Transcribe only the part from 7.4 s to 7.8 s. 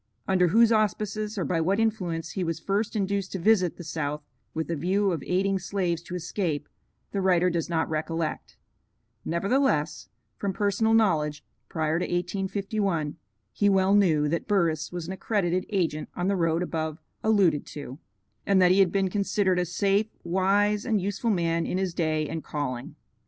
does